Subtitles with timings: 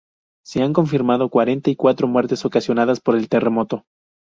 [0.43, 3.85] Se han confirmado cuarenta y cuatro muertes ocasionadas por el terremoto.